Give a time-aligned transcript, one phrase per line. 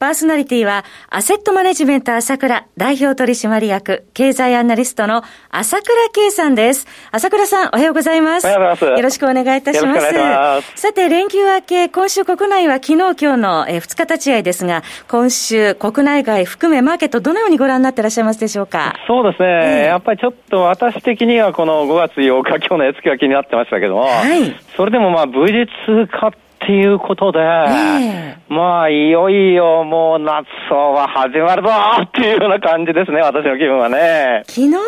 [0.00, 6.86] パーソナリティは、アセットマネジメント朝倉代表取締役、経済アナリストの朝倉圭さんです。
[7.10, 8.46] 朝倉さん、おはようございます。
[8.46, 8.98] おはようございます。
[8.98, 10.14] よろしくお願いいたします。
[10.14, 18.94] ますさて、連休明け、今週国内は昨日今日の、え2日立ち会いですが、今週国内外含めマーケットどのようにご覧になっていらっしゃいますでしょうか？
[19.06, 31.68] そうですね、えー、やっぱりちょっと私的にはこの5月8日、今日の絵付けが気になってましたけども、はい、それでもまあ無事通過ってっていうことで、えー、まあ、いよいよもう夏は始まるぞ
[32.04, 34.44] っていうような感じですね、私の気分はね。
[34.46, 34.86] 昨日のニューヨ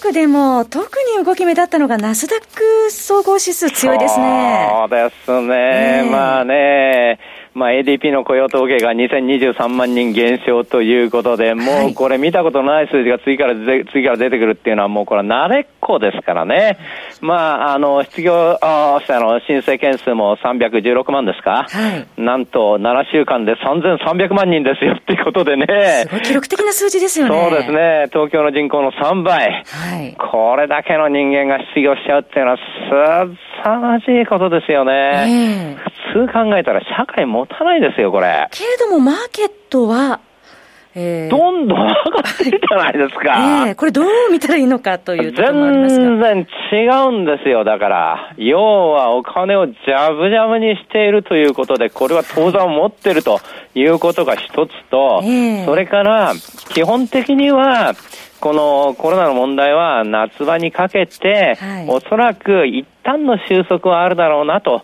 [0.00, 4.68] ークでも、特に動き目だったのが、ナスダック総合指数強いですね。
[4.72, 5.54] そうですね、
[6.00, 7.20] えー、まあね。
[7.56, 16.76] まあ、ADP の雇用統計が2023万人減少ということで、もうこれ見たことない数字が次から次から出てくるっていうのはもうこれは慣れっこですからね。
[17.22, 25.66] まあ、あの、失業者の申請件数も316万ですか、はい、なんと7週間で3300万人ですよっていうことでね。
[26.02, 27.40] すごい記録的な数字ですよね。
[27.40, 28.08] そうですね。
[28.12, 29.64] 東京の人口の3倍。
[29.64, 35.76] はい、これだけの人間が失業しちゃうっていうのは、すさまじいことですよね。
[35.78, 38.48] えー普通考えたら社会持たないですよ、これ。
[38.50, 40.20] けれども、マーケットは、
[40.98, 43.66] えー、どんどん上がってるじゃないですか。
[43.68, 48.34] えー、これどう見たらいいのかというところもあります全然違うんですよ、だから。
[48.38, 53.40] 要はお金をジャブジャブにしているということで、これは当座を持ってると
[53.74, 56.32] いうことが一つと、えー、それから、
[56.70, 57.92] 基本的には、
[58.40, 64.82] このコロナの問題は夏場にかけて、はい、おそらく一旦の収束はあるだろうなと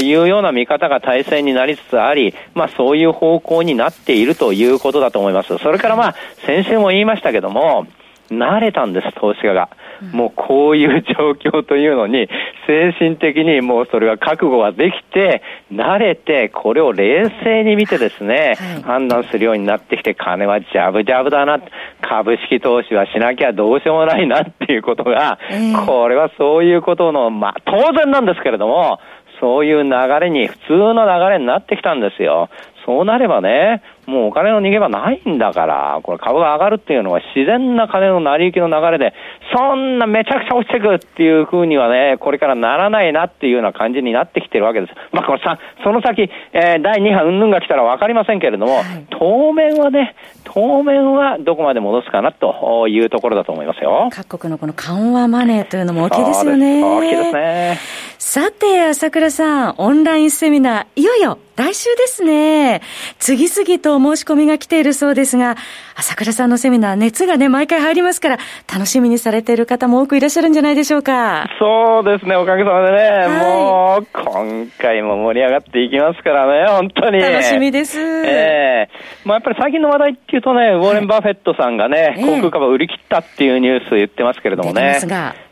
[0.00, 5.58] いうような見方が体制になりつつあり、まあそういう方向になっているということだと思います。
[5.58, 6.14] それからまあ
[6.46, 7.86] 先週も言いましたけども、
[8.30, 9.68] 慣れたんです、投資家が。
[10.12, 12.28] もうこういう状況というのに、
[12.66, 15.42] 精神的にもうそれは覚悟ができて、
[15.72, 21.60] 慣れて、これを冷静に見てですね、はい、判断するようになってきて、金はジャブジャブだな、
[22.02, 29.00] 株式投資はしなきゃどうしようもないなっていうことが、えー、これはそういうことの、まあ当然なんですけれども、
[29.40, 32.48] そういう流れに、普通の流れになってきたんですよ。
[32.86, 39.12] そうなればね、もうお金の逃げ場ないんだから、これ株が上がるっていうのは自然な金の成り行きの流れで、
[39.52, 44.92] そんなめちゃくちゃ落ちてくっていうふうにはね、これからならないなっていうような感じになってきてるわけです。
[45.10, 50.14] まあこれさ、その先、えー、第2波うんぬんが来たらわかりませんけれども、はい、当面はね、
[50.44, 54.08] 当面はどこまで戻すかなというところだと思いますよ。
[54.12, 56.84] 各国のこの緩和マネーというのも大きいですよね。
[56.84, 57.78] 大きいですね。
[58.18, 62.82] さて、朝倉さん、オンラインセミナー、いよいよ来週ですね。
[63.18, 65.56] 次々と申し込みが来ているそうですが、
[65.94, 68.38] 朝倉さんのセミナー、熱がね、毎回入りますから、
[68.70, 71.48] 楽しみにされている方も多くいらっしゃるんじゃないでしょうか。
[71.58, 77.20] そうですね、おかげさまでね、はい、もう、今回も盛り上がっていきますからね、本当に。
[77.20, 77.98] 楽しみです。
[77.98, 84.98] ええー、まあやっぱり最近の話題っていうとね、ウォーレン・バフェットさんがね、航空株売り切ったっていうニュース言ってますけれどもね。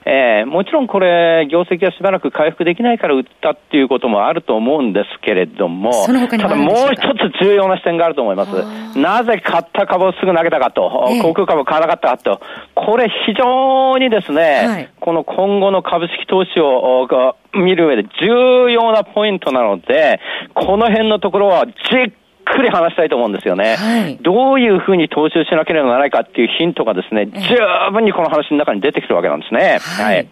[0.06, 8.99] えー、もちろんこれ、業績がしばらく回復できないから売ったっていうこともあると思うんですけれども、ただもう一つ重要な視点があると思います。
[8.99, 12.41] なぜ買った株をすぐ投げたかと、えー、航空株を買わなかったかと、
[12.75, 17.06] これ非常にですね、はい、この今後の株式投資を
[17.55, 20.21] 見る上で重要なポイントなので、
[20.55, 22.12] この辺のところはじっ
[22.44, 23.76] くり話したいと思うんですよね。
[23.76, 27.56] はい、どういうふうに踏襲しなければならないかっていうヒントがですね、十
[27.93, 29.78] 分にこの話の中に出てくるわけなんですね。
[29.81, 30.28] はい、はい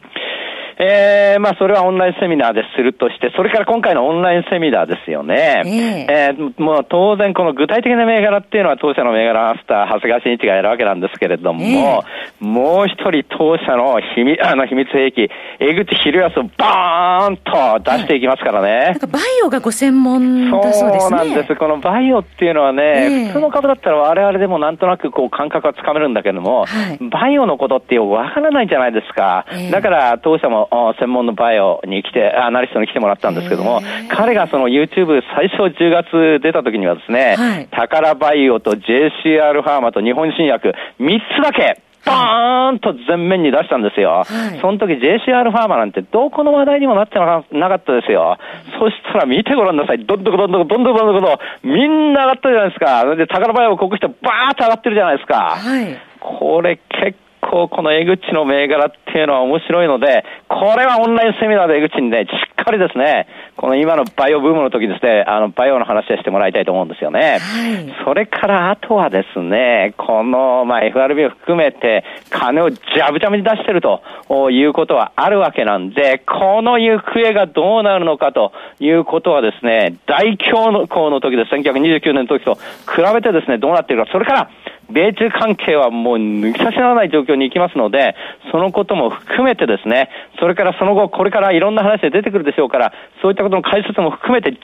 [0.82, 5.62] えー、まあ、それはオンラインセミナーでするとして、それから今回のオンラインセミナーですよね。
[5.64, 15.30] えー、えー、もう当然この具体的な銘柄っていうのは当社の銘柄マスター、長谷川慎一がやるわけなんですけれども、えー、もう一人当社の秘密、 あの秘密兵器、
[15.60, 18.84] 江口博康をバーンと出していきますからね。
[18.86, 21.00] なんかバイオがご専門だそうですね。
[21.00, 21.54] そうなんです。
[21.54, 29.46] このバイオっていうのはね、えー、普通の株だったら我々でもなんとなくこう感覚はつかめるんだけども、はい、バイオのことってわからないじゃないですか。
[29.52, 30.68] えー、だから当社も
[30.98, 44.24] 専門のバイオに来て、アナリストに来てもらったんですけども、彼がその YouTube 最初10月出た時にはですね、はい、宝バイオと JCR ファーマと日本新薬、3つだけ、バーンと前面に出したんですよ。
[44.24, 48.38] はい、その時 JCR ファーマなんてどこの話題にもなってなかったですよ。
[48.80, 50.04] そしたら見てごらんなさい。
[50.04, 53.14] どんどこどんどこどんどこどんどこみんな上がったじゃないですか。
[53.14, 55.56] で、宝バイオをこくしてバーッと上がってるじゃないですか。
[55.56, 62.28] はい、これ結構この江口の銘柄っていうのは面白いので、これはオンラインセミナーで江口にね、し
[62.60, 67.20] っかりですね、この今のバイオブームの時ですね、あの、バイオの話をしてもらいたいと思うんですよね。
[67.20, 74.02] はい、それからあとはですね、この、まあ、FRB を含めて、金をジャブジャブに出してると
[74.50, 84.48] いうことはあるわけなんで、この行方がどうなるのかということはですね、大恐慌の時です、1929年の時と比べてですね、どうなっているか、それから、
[84.92, 88.14] 米中関係はもう抜き差しならない状況に行きますので、
[88.50, 90.08] そのことも含めてですね、
[90.38, 94.60] それからその後、これからいろんな話で出てくるでしょうから、そういったことの解説も含めて、じっ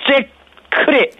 [0.84, 1.10] くり、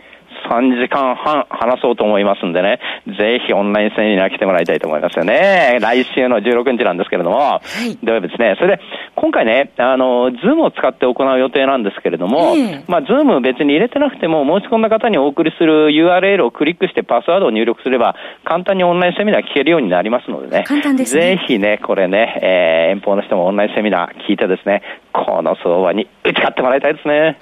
[0.49, 5.78] 3時間半話そうと思いますんでね、ぜひオンラインセミナー来てもらいたいと思いますよね。
[5.81, 8.82] 来週の16日なんですけれども、はい、ではですね、それで、
[9.20, 12.54] 今回ね、あの、ズームを使って行う予定なんですけれども、
[12.86, 20.64] まあ、ズーム別に入れてなくても、申し込んだ方にお送りする URL をクリックしてパスワードを入力すれば、簡単にオンラインセミナー聞けるようになりますのでね。
[20.68, 21.36] 簡単ですね。
[21.36, 24.82] ぜひね、これね、えー、遠方の人もオンラインセミナー聞いてですね、
[25.12, 27.38] この相場に打ち勝ってもらいたいですね。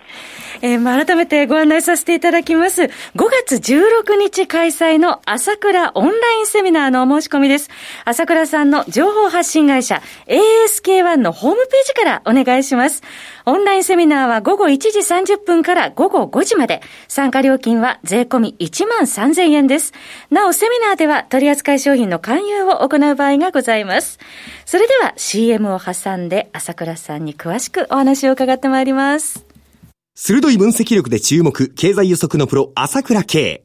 [0.63, 2.83] えー、まあ、改めてご案内させていただきます。
[2.83, 2.89] 5
[3.45, 7.69] 月16日開催の朝倉オンラインセミナーのお申し込みです。
[8.05, 13.03] 朝倉さんの情報発信会社 ASK1 のホームページからお願いします。
[13.45, 16.81] オンラインセミナーは午後1時30分から午後5時まで。
[17.09, 19.93] 参加料金は税込み1万3000円です。
[20.31, 24.19] なお、セミナーでは取扱い商品の勧誘を行う場合がございます。
[24.65, 29.45] それでは CM を挟んで朝倉さんに詳しくお話を伺ってまいります。
[30.15, 33.65] 鋭い分析力で注目、経済予測のプロ、朝倉慶。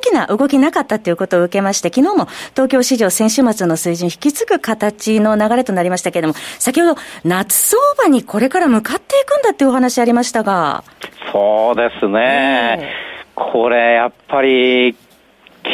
[0.00, 10.84] きな動きなかったということを受けまして、昨日も東京市場先週末の水準引き継ぐ形の流れとなりましたけれども、先ほど夏相場にこれから向かっていくんだっていうお話ありましたが。
[11.32, 12.90] そうですね。
[13.34, 14.96] これ、やっぱり、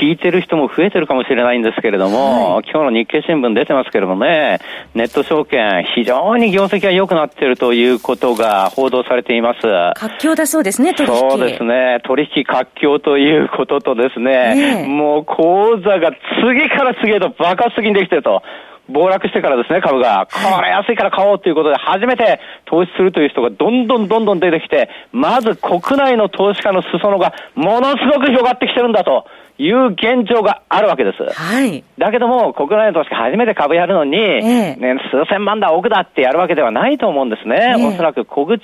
[0.00, 4.60] 聞いてる人も増えてるかもしれないんですけれども、はい、今日の日経新聞出てますけれどもね、
[4.94, 9.60] ネット証券、非常に業績が良くなっているということが報道されています。
[9.60, 11.18] 活況だそうですね、取引。
[11.18, 16.12] そうですね、取引活況ということとですね、ねもう口座が
[16.46, 18.42] 次から次へと爆発的にできてると。
[18.88, 20.28] 暴落してからですね、株が。
[20.30, 29.26] これ安いから買おうということで、初めて投資するという人がどんどんどんどん出てきて、まず国内の投資家の裾野がものすごく広がってきてるんだと。
[29.58, 31.22] いう現状があるわけです。
[31.22, 31.82] はい。
[31.98, 37.76] だけども、国内の投資家初めて株やるのに、えね、数千万だ、億だってやるわけではないと思うんですね。
[37.78, 38.60] えおそらく小口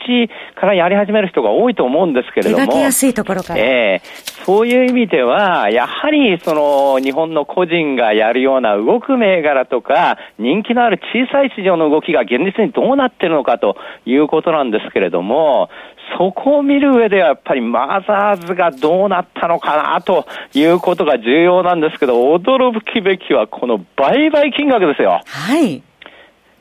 [0.55, 2.73] からやり始める人が多いと思うんですけれども。
[2.73, 3.61] 手やすいところから。
[3.61, 15.70] えー、そういう意味では、やはり、その、日本の個人がやるような動く銘柄とか、人気のある小さい市場の動きが現実にどうなってるのかということなんですけれども、
[16.19, 25.21] そこを見る上ではやっぱりマザーズがどうなったのかなということが重要なんですけど、驚くべきはこの売買金額ですよ。
[25.27, 25.82] はい。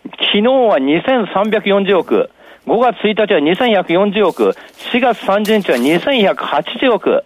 [0.04, 2.30] 昨日は2340億。
[2.68, 4.56] 5月1日は2140億。
[4.92, 7.24] 4月30日は2180億。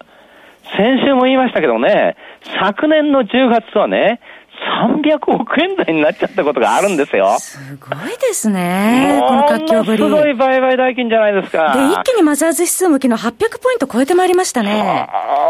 [0.76, 2.16] 先週も言いましたけどね、
[2.60, 4.20] 昨年の10月はね、
[4.56, 7.36] 300億円台になっちゃったことがあるんですよ。
[7.38, 9.20] すごいですね。
[9.26, 9.98] この活況ぶり。
[9.98, 11.74] すごい売買代金じゃないですか。
[11.74, 15.08] で、一気にマザーズ指数向きの800ポイント超えてまいりましたね。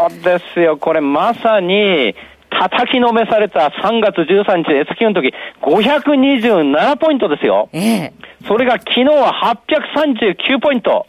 [0.09, 0.77] そうですよ。
[0.77, 2.15] これまさに、
[2.49, 7.69] 叩きのめされた3月13日 S q の時、527ポイントですよ。
[7.73, 8.13] ええ。
[8.47, 9.33] それが昨日は
[9.65, 11.05] 839ポイント。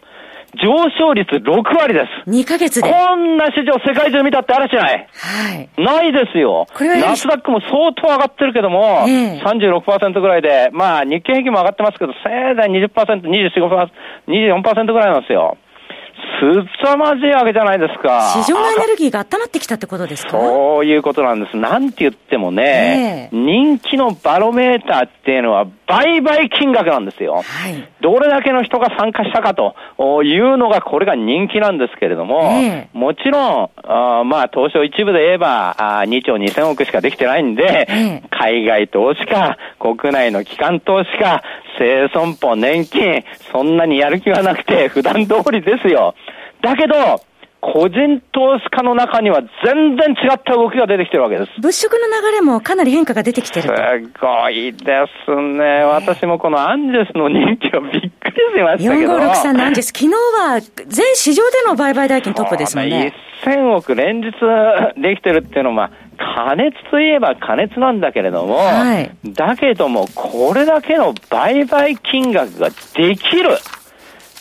[0.57, 2.31] 上昇率6割です。
[2.31, 2.90] 2ヶ月で。
[2.90, 5.09] こんな市場世界中見たってあらしない。
[5.12, 5.69] はい。
[5.76, 6.67] ないですよ。
[6.73, 13.90] これはナスダックも相当上がってるけども、えー、36%ぐらいで、まあ日経平均も上がってますけど、せいぜい20%、24%、
[14.26, 15.59] 24%ぐらいなんですよ。
[16.40, 18.42] 凄まじいわけじゃないですか。
[18.45, 20.30] 市場のエネルギーが温まってきたってことですか？
[20.33, 21.57] そういうことなんです。
[21.57, 27.37] なんて言ってもね、えー、人気のバロメーターっていうのは売買金額なんですよ。
[27.37, 27.40] は
[27.71, 29.75] い、どれだけの人が参加したかと
[30.23, 41.42] いうのが、これが人気なんですけれども、えー、もちろん、あまあ、東証一部で言えば、あ2兆2000億しかできてないんで、えー、海外投資家、国内の機関投資家、
[41.78, 46.14] 生損保、年金、そんなにやる気はなくて、普段通りですよ。
[46.62, 47.23] だけど、
[47.61, 51.50] 個人投資家の中には全然違った動きが出てきてるわけです。
[51.61, 53.68] 物色の流れもかなり変化が出てきてるす
[54.20, 55.82] ごいですね。
[55.82, 58.11] 私もこのアンジェスの人気はびっくり
[58.56, 59.18] しましたけど。
[59.18, 63.12] 4563のアンジェス、昨日は全市場での売買代金トップですもんね。
[63.44, 64.32] 1000億連日
[64.97, 65.90] できてるっていうのは、
[66.38, 73.59] 加熱といえば加熱なんだけれども、はい、だけども、これだけの売買金額ができる。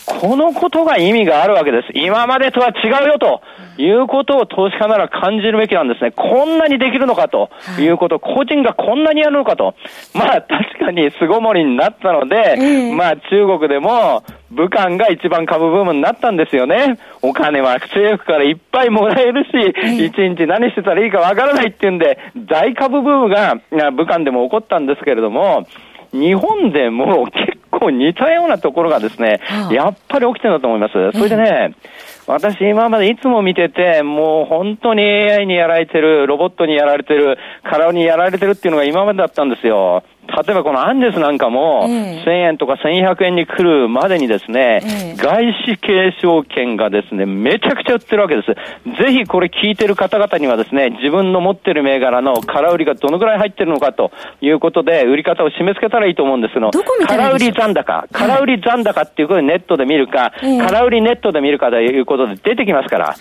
[0.08, 1.90] このことが意味があるわけです。
[1.94, 3.42] 今までとは違うよと
[3.78, 6.12] いうことを投資家なら感じるべきなんですね。
[6.12, 9.76] こんなにできるのかということ、個人がこんなにやるのかと。
[10.14, 16.98] まあ確かに巣ごもりになったので、まあ中国でも武漢が一番株ブームになったんですよね。
[17.22, 19.50] お金は政府からいっぱいもらえるし、
[20.06, 23.58] 一日何してたらいいかわからないっていうんで、大株ブームが
[23.92, 25.68] 武漢でも起こったんですけれども、
[26.14, 29.40] 日本でも結構似たようなところがですね、
[29.72, 30.94] やっぱり起きてるんだと思います。
[31.18, 31.74] それでね、
[32.28, 40.04] 私今までいつも見てて、もう本当に AI にやられてる、ロボットにやられてる、体にやられてるっていうのが今までだったんですよ。
[40.28, 44.82] 例えばこのアンデスなんかも、1000円とか1100円に来るまでにですね、
[45.16, 48.48] 外資系証券がですね、めちゃくちゃ売ってるわけです。
[49.02, 56.72] ぜひこれ聞いてる方々にはですね、自分の持ってる銘柄の空売りがどのぐらい入ってるのかということで、売り方を示し付けたらいいと思うんですけど、
[57.08, 63.16] 空売り残高、空売り残高っていうことでネットで見るか、空売りネットで見るかということで出てきますから、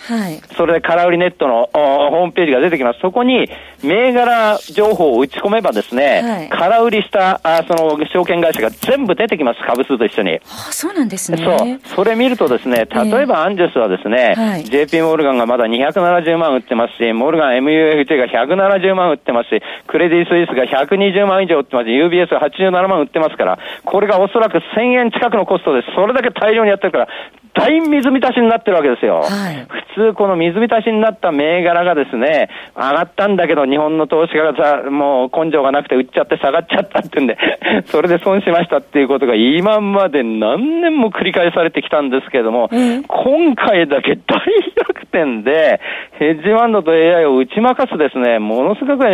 [0.55, 2.99] それで空売りネットのホームページが出てきます。
[3.01, 3.49] そこに
[3.83, 10.39] 銘柄情報を打ち込めばですね、空売りした、あその証券会社が全部出てきます、株数と一緒に。
[10.43, 11.37] あそうなんですね。
[11.37, 11.79] そう。
[11.95, 25.87] それ見るとですね、例えばアンジェスはですね、えーはい、JP モルガンがまだ270万売ってますし、モルガン MUFJ が170万売ってますし、クレディ・スイスが120万以上売ってますし、UBS が87万売ってますから、これがおそらく1000円近くのコストです。
[25.95, 27.07] それだけ大量にやってるから、
[27.53, 29.21] 大水浸しになってるわけですよ。
[29.21, 29.65] はい、
[29.95, 37.37] 普通この水浸しになった銘柄がですね、上がったんだけど日本の投資家がさ、もう根性がなくて売っちゃって下がっちゃったってんで、
[37.87, 42.69] それで損しましたっていうことが今まで何年も繰り返されてきたんですけれども、
[43.07, 44.39] 今回だけ大
[44.75, 45.79] 逆転で、
[46.19, 49.05] ヘッジファンドと AI を打ち負かすですね、ものすごく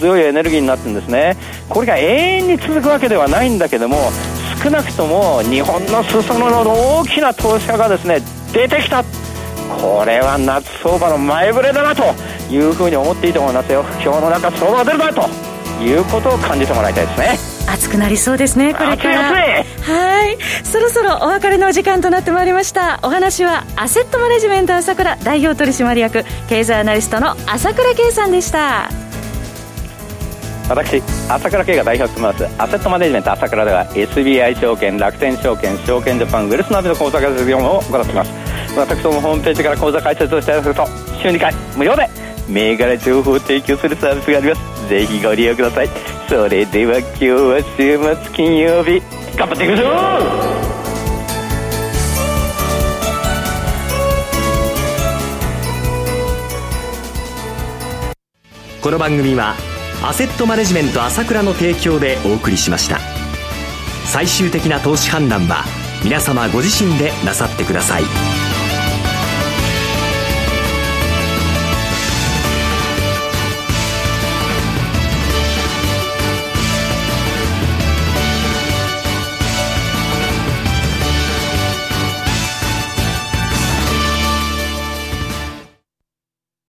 [0.00, 1.34] 強いエネルギーになってるんですね。
[1.68, 3.96] これが永遠に続くわけではないんだけども、
[4.62, 8.18] 少なくとも日本の裾野の大きな投資家がですね
[8.52, 9.02] 出てきた
[9.78, 12.14] これは夏相場の前触れだなと
[12.52, 13.84] いうふうに思っていいと思いますよ。
[14.02, 15.50] 今日の中相場が出るなと。
[15.80, 17.38] いうことを感じてもらいたいですね。
[17.66, 19.32] 暑くなりそうですねこれから。
[19.32, 20.36] はい。
[20.64, 23.00] そろそろお別れのお時間となってまいりました。
[23.02, 28.90] お話はアセットマネジメント朝倉代表取締役経済アナリストの朝倉圭さんでした。
[30.68, 38.30] 私朝倉慶が代表を務めますアセットマネジメント朝倉では SBI 証券楽天証券証券ジャパンウェルスナビの口座開設業務を行っています
[38.76, 40.86] 私どもホームページから口座開設をしていただくと
[41.20, 42.08] 週2回無料で
[42.48, 44.88] 銘柄情報を提供するサービスがあります。
[44.88, 45.88] ぜひご利用ください。
[46.28, 49.00] それでは今日は週末金曜日。
[49.36, 50.80] 頑張っていきましょう
[58.82, 59.54] この番組は
[60.02, 62.98] アセットマネジメント朝倉の提供でお送りしました。
[64.06, 65.64] 最終的な投資判断は
[66.02, 68.39] 皆様ご自身でなさってください。